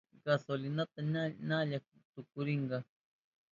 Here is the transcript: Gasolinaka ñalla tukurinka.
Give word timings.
Gasolinaka 0.25 0.99
ñalla 1.49 1.77
tukurinka. 2.13 2.77